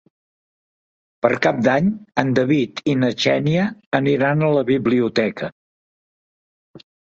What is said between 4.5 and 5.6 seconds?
la biblioteca.